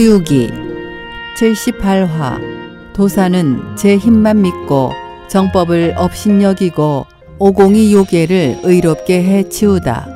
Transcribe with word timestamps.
서유기 0.00 0.48
78화 1.36 2.40
도사는 2.94 3.76
제 3.76 3.98
힘만 3.98 4.40
믿고 4.40 4.92
정법을 5.28 5.92
업신여기고 5.94 7.04
오공이 7.38 7.92
요괴를 7.92 8.60
의롭게 8.62 9.22
해치우다. 9.22 10.08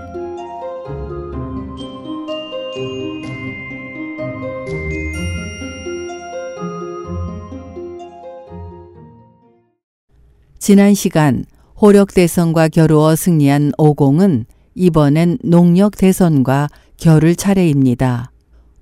지난 10.58 10.94
시간 10.94 11.44
호력대선과 11.82 12.68
겨루어 12.68 13.14
승리한 13.14 13.72
오공은 13.76 14.46
이번엔 14.76 15.40
농력대선과 15.44 16.68
겨룰 16.96 17.36
차례입니다. 17.36 18.30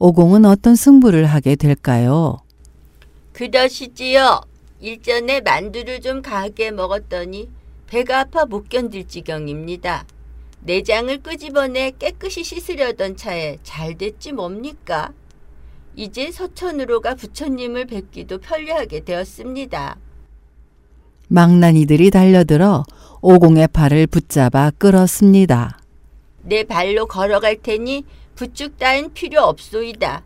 오공은 0.05 0.45
어떤 0.47 0.75
승부를 0.75 1.27
하게 1.27 1.55
될까요? 1.55 2.39
그러시지요. 3.35 4.41
일전에 4.81 5.41
만두를 5.43 6.01
좀 6.01 6.23
가게 6.23 6.73
먹었더니 6.73 7.49
배가 7.87 8.19
아파 8.19 8.45
못 8.45 8.69
견딜 8.69 9.07
지경입니다. 9.07 10.05
내장을 10.63 11.23
끄집어내 11.23 11.93
깨끗이 12.01 12.43
씻으려던 12.43 13.17
차에 13.17 13.59
잘 13.63 13.97
됐지 13.97 14.33
뭡니까? 14.33 15.13
이제 15.95 16.33
서천으로 16.33 17.01
가 17.01 17.15
부처님을 17.15 17.87
뵙기도 17.87 18.39
편리하게 18.39 19.05
되었습니다. 19.05 19.99
망나니들이 21.29 22.11
달려들어 22.11 22.83
오공의 23.21 23.69
팔을 23.69 24.09
붙잡아 24.09 24.73
끌었습니다. 24.79 25.79
내 26.43 26.65
발로 26.65 27.07
걸어갈 27.07 27.63
테니 27.63 28.05
부축 28.35 28.79
따윈 28.79 29.13
필요 29.13 29.43
없소이다. 29.43 30.23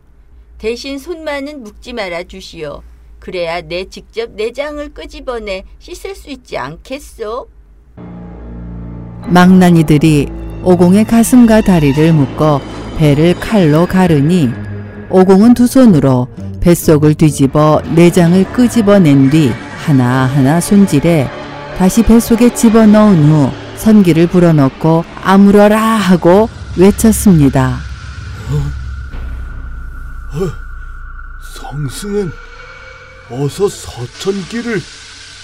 대신 0.57 0.97
손만은 0.97 1.63
묶지 1.63 1.93
말아 1.93 2.23
주시오. 2.23 2.81
그래야 3.19 3.61
내 3.61 3.85
직접 3.85 4.31
내장을 4.31 4.93
끄집어내 4.93 5.63
씻을 5.79 6.15
수 6.15 6.29
있지 6.29 6.57
않겠소? 6.57 7.47
망나니들이 9.27 10.27
오공의 10.63 11.05
가슴과 11.05 11.61
다리를 11.61 12.13
묶어 12.13 12.61
배를 12.97 13.39
칼로 13.39 13.85
가르니 13.85 14.49
오공은 15.09 15.53
두 15.53 15.67
손으로 15.67 16.27
뱃속을 16.61 17.13
뒤집어 17.15 17.81
내장을 17.95 18.43
끄집어낸 18.51 19.29
뒤 19.29 19.49
하나하나 19.85 20.59
손질해 20.59 21.29
다시 21.77 22.03
뱃속에 22.03 22.53
집어넣은 22.53 23.29
후 23.29 23.51
선기를 23.77 24.27
불어넣고 24.27 25.03
아물어라 25.23 25.79
하고 25.79 26.49
외쳤습니다. 26.77 27.86
성승은 31.41 32.31
어서 33.29 33.67
서천길을 33.67 34.79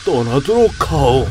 떠나도록 0.05 0.71
하오. 0.91 1.25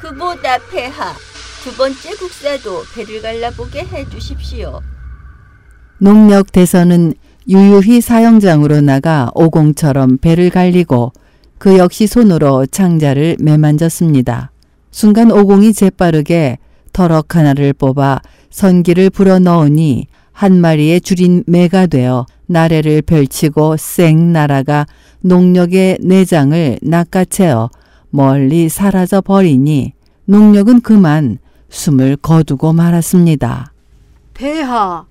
그보다 0.00 0.58
폐하 0.70 1.14
두 1.62 1.74
번째 1.76 2.14
국사도 2.16 2.84
배를 2.94 3.22
갈라보게 3.22 3.80
해 3.80 4.08
주십시오. 4.08 4.80
농력 5.98 6.52
대선은 6.52 7.14
유유히 7.48 8.00
사형장으로 8.00 8.80
나가 8.80 9.30
오공처럼 9.34 10.18
배를 10.18 10.50
갈리고 10.50 11.12
그 11.58 11.78
역시 11.78 12.06
손으로 12.06 12.66
창자를 12.66 13.36
매만졌습니다. 13.40 14.50
순간 14.90 15.30
오공이 15.30 15.72
재빠르게 15.72 16.58
터럭 16.92 17.36
하나를 17.36 17.72
뽑아 17.72 18.20
선기를 18.50 19.10
불어 19.10 19.38
넣으니 19.38 20.06
한 20.32 20.60
마리의 20.60 21.00
줄인 21.00 21.44
매가 21.46 21.86
되어 21.86 22.26
나래를 22.46 23.02
펼치고 23.02 23.76
쌩 23.76 24.32
날아가 24.32 24.86
농력의 25.20 25.98
내장을 26.02 26.78
낚아채어 26.82 27.70
멀리 28.10 28.68
사라져 28.68 29.20
버리니 29.20 29.92
농력은 30.24 30.80
그만 30.80 31.38
숨을 31.68 32.16
거두고 32.16 32.72
말았습니다. 32.72 33.72
폐하, 34.34 35.06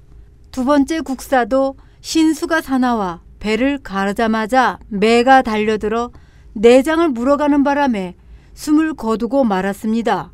두 0.51 0.65
번째 0.65 1.01
국사도 1.01 1.75
신수가 2.01 2.61
사나와 2.61 3.21
배를 3.39 3.77
가르자마자 3.77 4.79
매가 4.89 5.43
달려들어 5.43 6.11
내장을 6.53 7.07
물어가는 7.09 7.63
바람에 7.63 8.15
숨을 8.53 8.95
거두고 8.95 9.43
말았습니다. 9.45 10.31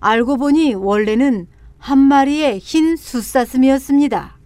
알고 0.00 0.36
보니 0.36 0.74
원래는 0.74 1.46
한 1.78 1.98
마리의 1.98 2.58
흰 2.58 2.96
숫사슴이었습니다. 2.96 4.36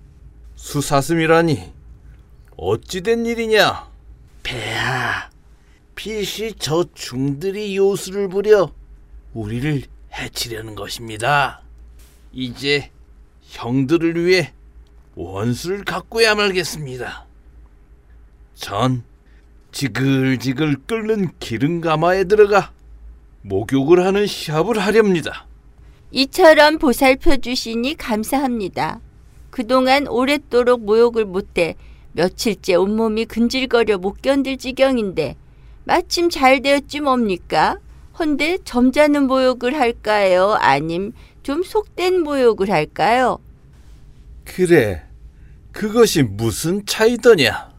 수사슴이라니 0.57 1.73
어찌된 2.57 3.25
일이냐? 3.27 3.89
폐하, 4.43 5.31
빛이 5.95 6.53
저 6.59 6.85
중들이 6.95 7.77
요술을 7.77 8.29
부려 8.29 8.73
우리를 9.33 9.83
해치려는 10.13 10.75
것입니다. 10.75 11.63
이제 12.33 12.91
형들을 13.43 14.25
위해 14.25 14.53
원수를 15.15 15.85
갖고야 15.85 16.35
말겠습니다. 16.35 17.27
전 18.55 19.03
지글지글 19.73 20.83
끓는 20.87 21.31
기름 21.39 21.81
가마에 21.81 22.25
들어가 22.25 22.73
목욕을 23.43 24.05
하는 24.05 24.27
시합을 24.27 24.79
하렵니다. 24.79 25.47
이처럼 26.11 26.79
보살펴 26.79 27.37
주시니 27.37 27.95
감사합니다. 27.97 29.01
그동안 29.51 30.07
오랫도록 30.07 30.85
모욕을 30.85 31.25
못해 31.25 31.77
며칠째 32.13 32.75
온몸이 32.75 33.25
근질거려 33.27 33.99
못 33.99 34.21
견딜 34.23 34.59
지경인데 34.59 35.37
마침 35.85 36.29
잘 36.29 36.61
되었지 36.61 37.01
뭡니까? 37.01 37.79
헌데 38.19 38.59
점잖은 38.65 39.27
모욕을 39.27 39.79
할까요? 39.79 40.57
아님 40.61 41.13
좀 41.43 41.63
속된 41.63 42.23
모욕을 42.23 42.71
할까요? 42.71 43.39
그래, 44.45 45.03
그것이 45.73 46.23
무슨 46.23 46.85
차이더냐? 46.85 47.71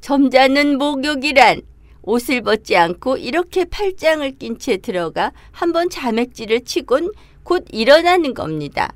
점잖은 0.00 0.78
목욕이란 0.78 1.62
옷을 2.08 2.40
벗지 2.40 2.74
않고 2.74 3.18
이렇게 3.18 3.66
팔짱을 3.66 4.38
낀 4.38 4.58
채 4.58 4.78
들어가 4.78 5.32
한번 5.52 5.90
자맥질을 5.90 6.64
치곤 6.64 7.12
곧 7.42 7.66
일어나는 7.70 8.32
겁니다. 8.32 8.94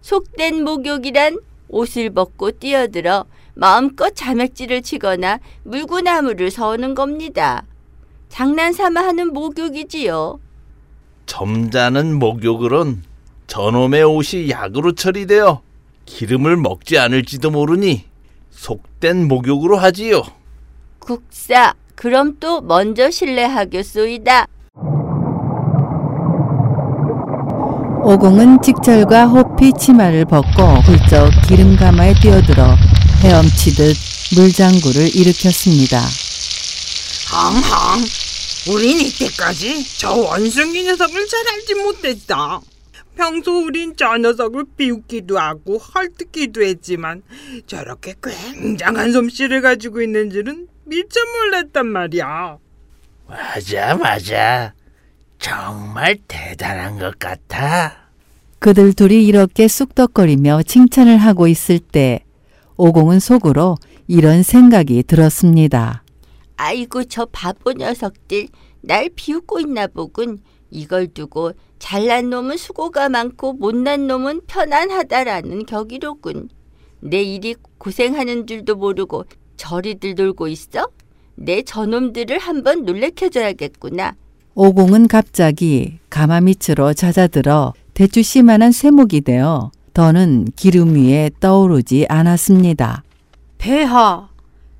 속된 0.00 0.62
목욕이란 0.62 1.40
옷을 1.68 2.10
벗고 2.10 2.52
뛰어들어 2.52 3.24
마음껏 3.54 4.14
자맥질을 4.14 4.82
치거나 4.82 5.40
물구나무를 5.64 6.52
서는 6.52 6.94
겁니다. 6.94 7.64
장난삼아 8.28 9.00
하는 9.00 9.32
목욕이지요. 9.32 10.38
점잖은 11.26 12.16
목욕으론 12.16 13.02
저놈의 13.48 14.04
옷이 14.04 14.50
약으로 14.50 14.92
처리되어 14.92 15.62
기름을 16.04 16.56
먹지 16.58 16.96
않을지도 16.96 17.50
모르니 17.50 18.04
속된 18.50 19.26
목욕으로 19.26 19.76
하지요. 19.78 20.22
국사, 21.00 21.74
그럼 21.96 22.36
또 22.38 22.60
먼저 22.60 23.10
실례하겠소이다. 23.10 24.46
오공은 28.04 28.62
직철과 28.62 29.26
호피 29.26 29.72
치마를 29.72 30.26
벗고 30.26 30.62
훌쩍 30.82 31.28
기름 31.48 31.74
가마에 31.74 32.14
뛰어들어 32.22 32.76
헤엄치듯 33.22 33.96
물장구를 34.36 35.16
일으켰습니다. 35.16 35.98
항항, 37.28 38.04
우린 38.70 39.00
이때까지 39.00 39.98
저 39.98 40.14
원숭이 40.14 40.84
녀석을 40.84 41.26
잘 41.26 41.40
알지 41.54 41.74
못했다. 41.74 42.60
평소 43.16 43.64
우린 43.64 43.94
저 43.96 44.16
녀석을 44.18 44.66
비웃기도 44.76 45.38
하고 45.38 45.78
헐뜯기도 45.78 46.62
했지만 46.62 47.22
저렇게 47.66 48.14
굉장한 48.22 49.10
솜씨를 49.12 49.62
가지고 49.62 50.02
있는 50.02 50.30
줄은 50.30 50.68
미처 50.86 51.20
몰랐단 51.24 51.86
말이야. 51.86 52.58
맞아, 53.28 53.96
맞아. 53.96 54.72
정말 55.38 56.16
대단한 56.28 56.98
것 56.98 57.18
같아. 57.18 58.08
그들 58.58 58.94
둘이 58.94 59.26
이렇게 59.26 59.68
쑥덕거리며 59.68 60.62
칭찬을 60.62 61.18
하고 61.18 61.48
있을 61.48 61.78
때 61.78 62.24
오공은 62.76 63.20
속으로 63.20 63.76
이런 64.06 64.42
생각이 64.42 65.02
들었습니다. 65.02 66.04
아이고 66.56 67.04
저 67.04 67.26
바보 67.26 67.72
녀석들 67.72 68.48
날 68.80 69.10
비웃고 69.14 69.60
있나 69.60 69.86
보군. 69.88 70.38
이걸 70.70 71.06
두고 71.08 71.52
잘난 71.78 72.30
놈은 72.30 72.56
수고가 72.56 73.08
많고 73.08 73.54
못난 73.54 74.06
놈은 74.06 74.42
편안하다라는 74.46 75.66
격이로군. 75.66 76.48
내 77.00 77.22
일이 77.22 77.54
고생하는 77.78 78.46
줄도 78.46 78.76
모르고 78.76 79.24
저리들 79.56 80.14
놀고 80.14 80.48
있어? 80.48 80.88
내 81.34 81.62
저놈들을 81.62 82.38
한번 82.38 82.84
놀래켜줘야겠구나. 82.84 84.14
오공은 84.54 85.08
갑자기 85.08 85.98
가마 86.08 86.40
밑으로 86.40 86.94
잦아들어 86.94 87.74
대추씨만한 87.94 88.72
쇠목이 88.72 89.20
되어 89.20 89.70
더는 89.92 90.46
기름 90.56 90.94
위에 90.94 91.30
떠오르지 91.40 92.06
않았습니다. 92.08 93.02
폐하, 93.58 94.28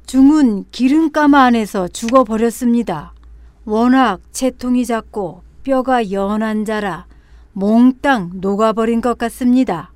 중은 0.06 0.66
기름가마 0.70 1.44
안에서 1.44 1.88
죽어버렸습니다. 1.88 3.12
워낙 3.64 4.20
체통이 4.32 4.86
작고 4.86 5.42
뼈가 5.62 6.10
연한 6.12 6.64
자라 6.64 7.06
몽땅 7.52 8.32
녹아버린 8.34 9.00
것 9.00 9.18
같습니다. 9.18 9.90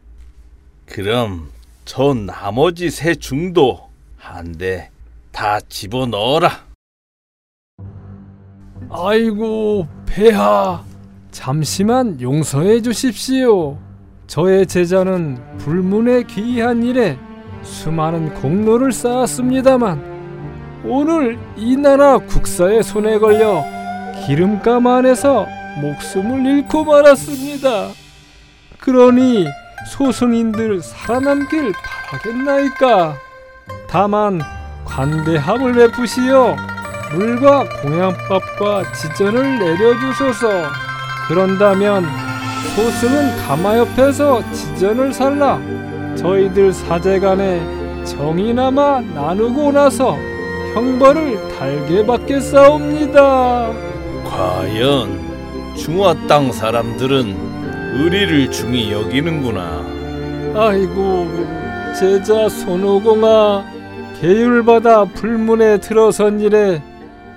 그럼 0.87 1.51
저 1.85 2.15
나머지 2.15 2.91
세 2.91 3.15
중도 3.15 3.90
한대다 4.21 5.61
집어넣어라. 5.69 6.51
아이고, 8.91 9.89
폐하. 10.07 10.85
잠시만 11.31 12.21
용서해 12.21 12.83
주십시오. 12.83 13.79
저의 14.27 14.67
제자는 14.67 15.59
불문의 15.59 16.25
귀한 16.27 16.83
일에 16.83 17.19
수많은 17.63 18.35
공로를 18.35 18.93
쌓았습니다만 18.93 20.83
오늘 20.85 21.39
이 21.57 21.77
나라 21.77 22.19
국사의 22.19 22.83
손에 22.83 23.19
걸려 23.19 23.65
기름감 24.27 24.87
안에서 24.87 25.47
목숨을 25.81 26.47
잃고 26.47 26.85
말았습니다. 26.85 27.89
그러니 28.79 29.47
소승인들 29.89 30.83
살아남길 30.83 31.73
바라겠나이까. 31.73 33.30
다만 33.91 34.41
관대함을 34.85 35.75
베푸시어 35.75 36.57
물과 37.13 37.65
공양밥과 37.83 38.93
지전을 38.93 39.59
내려주소서. 39.59 40.49
그런다면 41.27 42.07
소승은 42.77 43.37
가마 43.47 43.79
옆에서 43.79 44.43
지전을 44.53 45.13
살라 45.13 45.59
저희들 46.17 46.73
사제간에 46.73 48.05
정이나마 48.05 49.01
나누고 49.01 49.73
나서 49.73 50.17
형벌을 50.75 51.57
달게 51.59 52.07
받겠사옵니다. 52.07 53.73
과연 54.25 55.75
중화 55.77 56.15
땅 56.29 56.53
사람들은 56.53 57.37
의리를 57.95 58.51
중히 58.53 58.93
여기는구나. 58.93 59.85
아이고 60.55 61.29
제자 61.99 62.49
손오공아 62.49 63.80
계율받아 64.21 65.07
불문에 65.07 65.81
들어선 65.81 66.41
이래 66.41 66.83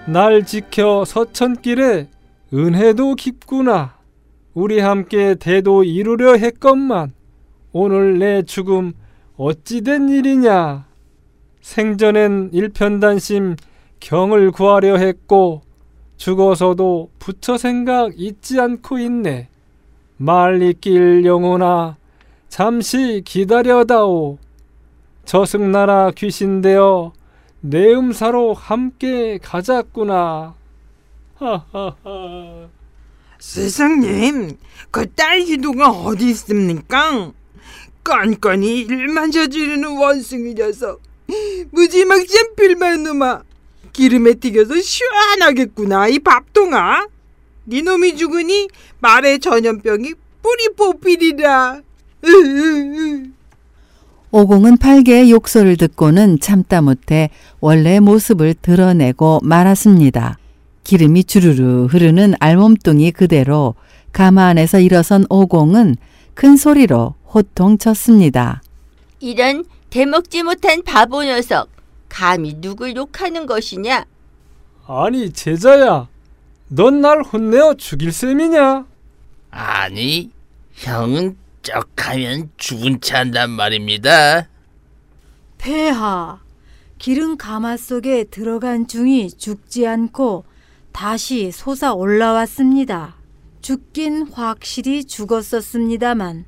날 0.05 0.45
지켜 0.45 1.05
서천길에 1.05 2.09
은혜도 2.53 3.15
깊구나. 3.15 3.95
우리 4.53 4.81
함께 4.81 5.35
대도 5.35 5.85
이루려 5.85 6.35
했건만 6.35 7.13
오늘 7.71 8.19
내 8.19 8.41
죽음 8.41 8.91
어찌된 9.37 10.09
일이냐? 10.09 10.85
생전엔 11.61 12.49
일편단심 12.51 13.55
경을 14.01 14.51
구하려 14.51 14.97
했고 14.97 15.61
죽어서도 16.17 17.11
부처 17.17 17.57
생각 17.57 18.11
잊지 18.17 18.59
않고 18.59 18.99
있네. 18.99 19.47
말리길 20.17 21.23
영혼아 21.23 21.95
잠시 22.49 23.21
기다려다오. 23.23 24.37
저승나라 25.25 26.11
귀신 26.15 26.61
되어 26.61 27.13
내 27.61 27.93
음사로 27.93 28.53
함께 28.53 29.39
가자꾸나. 29.41 30.53
하하하. 31.35 32.67
스승님, 33.39 34.57
그 34.91 35.05
딸 35.15 35.41
기도가 35.41 35.89
어디 35.89 36.29
있습니까? 36.29 37.31
깐깐히 38.03 38.81
일만 38.81 39.31
저지르는 39.31 39.97
원숭이 39.97 40.53
녀석. 40.55 41.01
무지막지한 41.71 42.55
빌만 42.55 43.03
놈아. 43.03 43.43
기름에 43.93 44.33
튀겨서 44.33 44.75
시원하겠구나, 44.81 46.07
이 46.09 46.19
밥통아. 46.19 47.07
네 47.65 47.81
놈이 47.81 48.17
죽으니 48.17 48.67
말의 48.99 49.39
전염병이 49.39 50.13
뿌리 50.41 50.69
뽑히리라. 50.75 51.81
오공은 54.35 54.77
팔개의 54.77 55.29
욕설을 55.29 55.77
듣고는 55.77 56.39
참다 56.39 56.81
못해 56.81 57.29
원래 57.59 57.99
모습을 57.99 58.55
드러내고 58.55 59.41
말았습니다. 59.43 60.39
기름이 60.83 61.25
주르르 61.25 61.85
흐르는 61.85 62.33
알몸뚱이 62.39 63.11
그대로 63.11 63.75
가마 64.11 64.45
안에서 64.47 64.79
일어선 64.79 65.27
오공은 65.29 65.97
큰 66.33 66.57
소리로 66.57 67.13
호통쳤습니다. 67.31 68.63
이런 69.19 69.65
대먹지 69.91 70.41
못한 70.41 70.81
바보 70.81 71.23
녀석. 71.23 71.69
감히 72.09 72.59
누굴 72.59 72.95
욕하는 72.95 73.45
것이냐? 73.45 74.03
아니 74.87 75.31
제자야, 75.31 76.07
넌 76.69 77.01
날 77.01 77.21
혼내어 77.21 77.75
죽일 77.75 78.11
셈이냐? 78.11 78.85
아니, 79.51 80.31
형은 80.73 81.37
쩍하면 81.63 82.51
죽은 82.57 83.01
채 83.01 83.15
한단 83.15 83.49
말입니다. 83.49 84.47
폐하, 85.57 86.39
기름 86.99 87.37
가마 87.37 87.77
속에 87.77 88.25
들어간 88.25 88.87
중이 88.87 89.31
죽지 89.31 89.87
않고 89.87 90.45
다시 90.91 91.51
솟아 91.51 91.93
올라왔습니다. 91.93 93.15
죽긴 93.61 94.27
확실히 94.31 95.05
죽었었습니다만 95.05 96.45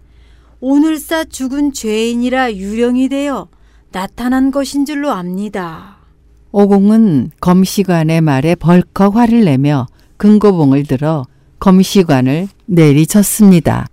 오늘사 0.60 1.26
죽은 1.26 1.74
죄인이라 1.74 2.54
유령이 2.54 3.10
되어 3.10 3.48
나타난 3.92 4.52
것인 4.52 4.86
줄로 4.86 5.12
압니다. 5.12 5.98
오공은 6.52 7.32
검시관의 7.40 8.22
말에 8.22 8.56
벌컥 8.56 9.16
화를 9.16 9.46
내며 9.46 9.88
금고봉을 10.18 10.86
들어 10.86 11.26
검시관을 11.60 12.48
내리쳤습니다. 12.66 13.88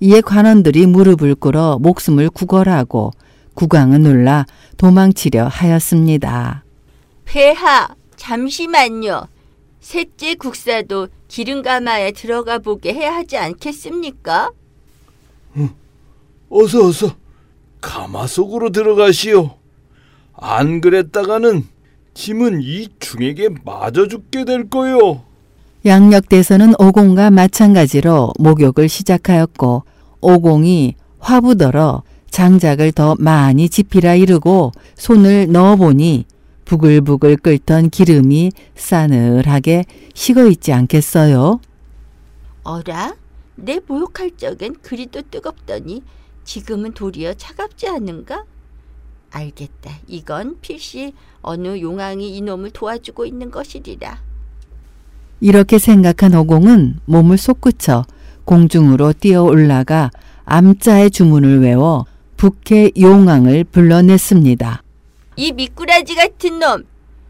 이에 0.00 0.20
관원들이 0.20 0.86
무릎을 0.86 1.34
꿇어 1.34 1.78
목숨을 1.80 2.30
구걸하고 2.30 3.12
국왕은 3.54 4.02
놀라 4.04 4.46
도망치려 4.76 5.48
하였습니다. 5.48 6.64
폐하, 7.24 7.88
잠시만요. 8.16 9.26
셋째 9.80 10.34
국사도 10.34 11.08
기름가마에 11.26 12.12
들어가 12.12 12.58
보게 12.58 12.94
해야 12.94 13.14
하지 13.14 13.36
않겠습니까? 13.36 14.52
어서 16.50 16.86
어서 16.86 17.16
가마 17.80 18.26
속으로 18.26 18.70
들어가시오. 18.70 19.56
안 20.34 20.80
그랬다가는 20.80 21.66
짐은 22.14 22.62
이 22.62 22.88
중에게 23.00 23.50
맞아 23.64 24.06
죽게 24.06 24.44
될 24.44 24.70
거요. 24.70 25.24
양력대서는 25.84 26.74
오공과 26.78 27.30
마찬가지로 27.30 28.32
목욕을 28.38 28.88
시작하였고 28.88 29.84
오공이 30.20 30.94
화부더러 31.20 32.02
장작을 32.30 32.92
더 32.92 33.14
많이 33.18 33.68
지피라 33.68 34.14
이르고 34.14 34.72
손을 34.96 35.50
넣어보니 35.50 36.26
부글부글 36.64 37.36
끓던 37.38 37.90
기름이 37.90 38.52
싸늘하게 38.74 39.84
식어있지 40.14 40.72
않겠어요? 40.72 41.60
어라? 42.64 43.16
내 43.54 43.80
모욕할 43.86 44.32
적엔 44.36 44.76
그리도 44.82 45.22
뜨겁더니 45.30 46.02
지금은 46.44 46.92
도리어 46.92 47.34
차갑지 47.34 47.88
않은가? 47.88 48.44
알겠다. 49.30 49.98
이건 50.06 50.58
필시 50.60 51.14
어느 51.40 51.80
용왕이 51.80 52.36
이놈을 52.36 52.70
도와주고 52.70 53.24
있는 53.26 53.50
것이리라. 53.50 54.27
이렇게 55.40 55.78
생각한 55.78 56.34
오공은 56.34 57.00
몸을 57.04 57.38
솟구쳐 57.38 58.04
공중으로 58.44 59.12
뛰어 59.12 59.42
올라가 59.42 60.10
암자의 60.44 61.10
주문을 61.10 61.60
외워 61.60 62.06
북해 62.36 62.92
용왕을 62.98 63.64
불러냈습니다. 63.64 64.82
이 65.36 65.52
미꾸라지 65.52 66.14
같은 66.14 66.58
놈! 66.58 66.84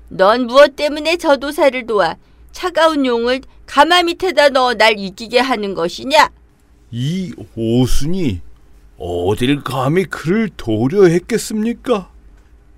넌 0.09 0.47
무엇 0.47 0.77
때문에 0.77 1.17
저 1.17 1.37
도사를 1.37 1.87
도와 1.87 2.17
차가운 2.53 3.05
용을 3.05 3.41
가마 3.67 4.03
밑에다 4.05 4.51
넣어 4.51 4.75
날 4.75 4.99
이기게 4.99 5.41
하는 5.41 5.75
것이냐? 5.75 6.31
이 6.91 7.33
오순이 7.55 8.41
어딜 8.97 9.63
감히 9.63 10.05
그를 10.05 10.49
도려 10.57 11.05
했겠습니까? 11.07 12.11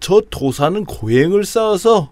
저 0.01 0.21
도사는 0.31 0.85
고행을 0.85 1.45
쌓아서 1.45 2.11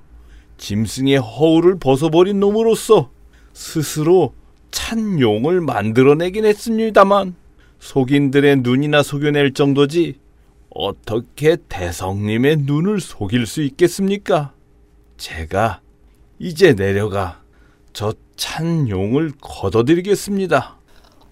짐승의 0.58 1.16
허울을 1.18 1.78
벗어버린 1.78 2.40
놈으로서 2.40 3.10
스스로 3.52 4.34
찬 4.70 5.18
용을 5.20 5.60
만들어내긴 5.60 6.44
했습니다만 6.44 7.34
속인들의 7.80 8.56
눈이나 8.56 9.02
속여낼 9.02 9.54
정도지 9.54 10.18
어떻게 10.70 11.56
대성님의 11.68 12.58
눈을 12.58 13.00
속일 13.00 13.46
수 13.46 13.62
있겠습니까? 13.62 14.52
제가 15.16 15.80
이제 16.38 16.74
내려가 16.74 17.40
저 17.92 18.12
찬 18.38 18.88
용을 18.88 19.32
걷어드리겠습니다. 19.40 20.78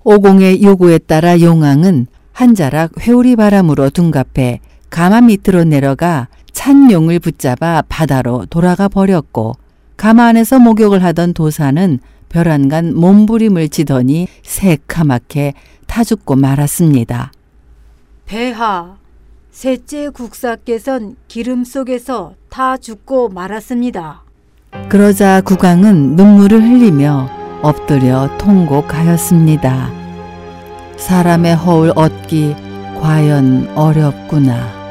오공의 0.03 0.63
요구에 0.63 0.99
따라 0.99 1.41
용왕은 1.41 2.09
한 2.33 2.55
자락 2.55 3.01
회오리 3.01 3.37
바람으로 3.37 3.91
둔갑해 3.91 4.61
가마 4.91 5.23
밑으로 5.23 5.65
내려가 5.65 6.29
찬 6.57 6.91
용을 6.91 7.19
붙잡아 7.19 7.83
바다로 7.87 8.47
돌아가 8.47 8.89
버렸고 8.89 9.57
가마 9.99 10.29
안에서 10.29 10.59
목욕을 10.59 11.05
하던 11.05 11.35
도사는 11.35 11.99
벼란간 12.31 12.95
몸부림을 12.97 13.69
치더니 13.69 14.27
새카맣게 14.43 15.53
타 15.87 16.03
죽고 16.03 16.35
말았습니다. 16.37 17.31
폐하, 18.25 18.97
셋째 19.51 20.09
국사께선 20.09 21.17
기름 21.29 21.63
속에서 21.63 22.33
타 22.49 22.79
죽고 22.79 23.29
말았습니다. 23.29 24.23
그러자 24.89 25.43
국왕은 25.43 26.17
눈물을 26.17 26.59
흘리며 26.59 27.61
엎드려 27.61 28.35
통곡하였습니다. 28.39 29.91
사람의 30.97 31.55
허울 31.55 31.93
얻기 31.95 32.57
과연 32.99 33.69
어렵구나. 33.77 34.86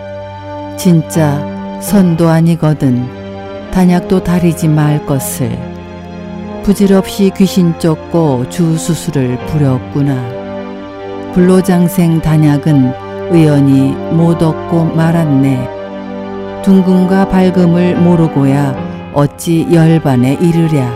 진짜 0.78 1.40
선도 1.82 2.30
아니거든 2.30 3.06
단약도 3.72 4.24
다리지 4.24 4.68
말 4.68 5.06
것을 5.06 5.76
부질없이 6.64 7.32
귀신 7.38 7.78
쫓고 7.78 8.50
주 8.50 8.76
수술을 8.76 9.38
부렸구나. 9.46 10.16
불로장생 11.34 12.22
단약은 12.22 13.32
의연히 13.32 13.92
못 14.12 14.42
얻고 14.42 14.86
말았네. 14.96 16.62
둥금과 16.64 17.30
밝음을 17.30 17.98
모르고야 17.98 19.12
어찌 19.14 19.68
열반에 19.72 20.40
이르랴. 20.42 20.88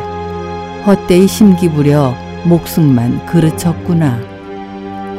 헛되이 0.88 1.27
심기부려 1.27 2.15
목숨만 2.45 3.27
그르쳤구나. 3.27 4.17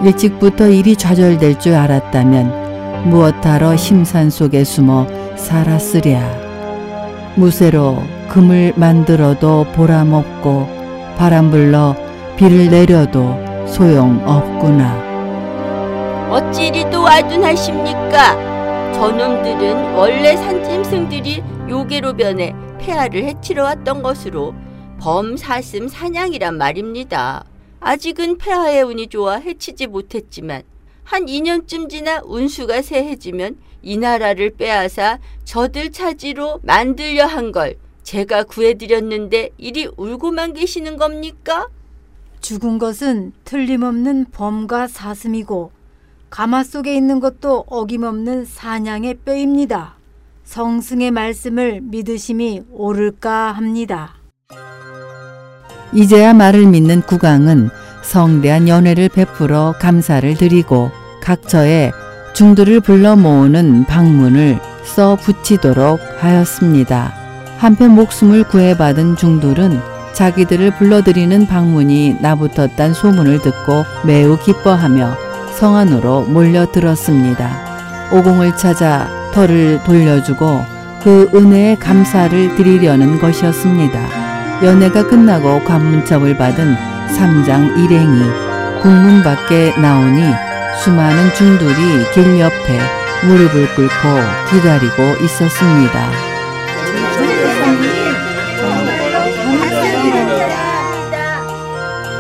일찍부터 0.03 0.69
일이 0.69 0.97
좌절될 0.97 1.61
줄 1.61 1.75
알았다면 1.75 2.60
무엇하러 3.05 3.77
심산 3.77 4.31
속에 4.31 4.65
숨어 4.65 5.07
살았으랴. 5.37 6.21
무쇠로 7.37 8.03
금을 8.29 8.75
만들어도 8.77 9.65
보람없고 9.73 10.67
바람 11.17 11.51
불러 11.51 11.97
비를 12.37 12.71
내려도 12.71 13.35
소용없구나. 13.67 15.11
어찌 16.31 16.69
이리도 16.69 17.07
아둔하십니까? 17.07 18.93
저놈들은 18.93 19.95
원래 19.95 20.37
산짐승들이 20.37 21.43
요괴로 21.69 22.15
변해 22.17 22.55
폐하를 22.79 23.25
해치러 23.25 23.65
왔던 23.65 24.03
것으로 24.03 24.55
범사슴 25.01 25.89
사냥이란 25.89 26.57
말입니다. 26.57 27.45
아직은 27.81 28.37
폐하의 28.39 28.83
운이 28.83 29.09
좋아 29.09 29.37
해치지 29.37 29.87
못했지만 29.87 30.63
한 31.05 31.27
2년쯤 31.27 31.89
지나 31.89 32.21
운수가 32.25 32.83
세해지면 32.83 33.57
이 33.83 33.97
나라를 33.97 34.51
빼앗아 34.57 35.19
저들 35.45 35.91
차지로 35.93 36.61
만들려 36.63 37.27
한 37.27 37.53
걸 37.53 37.77
제가 38.03 38.45
구해드렸는데 38.45 39.51
이리 39.57 39.89
울고만 39.97 40.55
계시는 40.55 40.97
겁니까? 40.97 41.69
죽은 42.41 42.79
것은 42.79 43.33
틀림없는 43.45 44.27
범과 44.33 44.89
사슴이고 44.89 45.71
가마 46.31 46.65
속에 46.65 46.95
있는 46.95 47.21
것도 47.21 47.65
어김없는 47.69 48.45
사냥의 48.47 49.19
뼈입니다. 49.25 49.97
성승의 50.45 51.11
말씀을 51.11 51.81
믿으심이 51.83 52.63
옳을까 52.73 53.53
합니다. 53.53 54.15
이제야 55.93 56.33
말을 56.33 56.67
믿는 56.67 57.03
국왕은 57.03 57.71
성대한 58.03 58.69
연회를 58.69 59.09
베풀어 59.09 59.75
감사를 59.79 60.35
드리고 60.35 60.91
각처에 61.21 61.93
중들을 62.33 62.81
불러 62.81 63.17
모으는 63.17 63.85
방문을 63.85 64.59
써 64.85 65.17
붙이도록 65.17 66.01
하였습니다. 66.19 67.13
한편 67.59 67.91
목숨을 67.95 68.45
구해받은 68.45 69.17
중들은 69.17 69.81
자기들을 70.13 70.77
불러들이는 70.77 71.47
방문이 71.47 72.17
나붙었단 72.21 72.95
소문을 72.95 73.41
듣고 73.41 73.85
매우 74.05 74.39
기뻐하며 74.39 75.17
성 75.59 75.77
안으로 75.77 76.23
몰려들었습니다. 76.23 78.11
오공을 78.13 78.57
찾아 78.57 79.09
털을 79.33 79.83
돌려주고 79.85 80.65
그 81.03 81.31
은혜에 81.35 81.77
감사를 81.77 82.57
드리려는 82.57 83.19
것이었습니다. 83.19 84.65
연회가 84.65 85.07
끝나고 85.07 85.65
관문첩을 85.65 86.37
받은 86.37 86.77
삼장 87.17 87.79
일행이 87.79 88.23
국문 88.83 89.23
밖에 89.23 89.75
나오니 89.79 90.23
수많은 90.83 91.33
중들이 91.35 91.75
길 92.15 92.41
옆에 92.41 92.79
무릎을 93.27 93.75
꿇고 93.75 93.91
기다리고 94.51 95.25
있었습니다. 95.25 96.11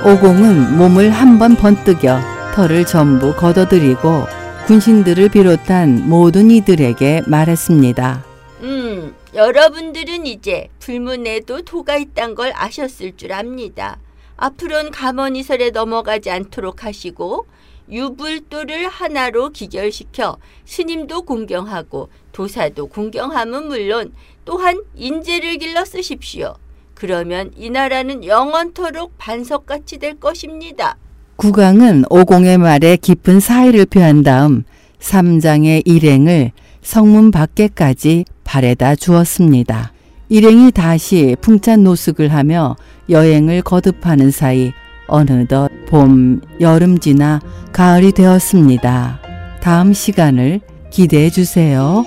오공은 0.04 0.76
몸을 0.78 1.11
한 1.11 1.38
번 1.38 1.56
번뜩여 1.56 2.20
털을 2.54 2.85
전부 2.85 3.35
걷어들이고 3.35 4.26
군신들을 4.66 5.28
비롯한 5.30 6.09
모든 6.09 6.50
이들에게 6.50 7.23
말했습니다. 7.26 8.25
음, 8.62 9.14
여러분들은 9.35 10.26
이제 10.26 10.68
불문에도 10.80 11.62
도가 11.62 11.97
있단 11.97 12.35
걸 12.35 12.52
아셨을 12.54 13.16
줄 13.16 13.32
압니다. 13.32 13.99
앞으로는 14.40 14.90
감언이설에 14.90 15.70
넘어가지 15.70 16.30
않도록 16.30 16.85
하시고 16.85 17.47
유불도를 17.90 18.88
하나로 18.88 19.50
기결시켜 19.50 20.38
스님도 20.64 21.23
공경하고 21.23 22.09
도사도 22.32 22.87
공경함은 22.87 23.68
물론 23.68 24.12
또한 24.44 24.80
인재를 24.97 25.59
길러 25.59 25.85
쓰십시오. 25.85 26.54
그러면 26.94 27.50
이 27.56 27.70
나라는 27.70 28.25
영원토록 28.25 29.12
반석같이 29.18 29.99
될 29.99 30.18
것입니다. 30.18 30.97
국왕은 31.37 32.04
오공의 32.11 32.59
말에 32.59 32.97
깊은 32.97 33.40
사의를 33.40 33.87
표한 33.87 34.23
다음 34.23 34.64
삼장의 35.00 35.82
일행을 35.85 36.52
성문 36.82 37.30
밖에까지 37.30 38.25
바래다 38.44 38.97
주었습니다. 38.97 39.92
일행이 40.28 40.70
다시 40.70 41.35
풍찬 41.40 41.82
노숙을 41.82 42.32
하며 42.32 42.76
여행을 43.11 43.62
거듭하는 43.62 44.31
사이 44.31 44.73
어느덧 45.07 45.71
봄, 45.87 46.40
여름 46.61 46.99
지나 46.99 47.40
가을이 47.73 48.12
되었습니다. 48.12 49.21
다음 49.61 49.93
시간을 49.93 50.61
기대해 50.90 51.31
주세요. 51.31 52.05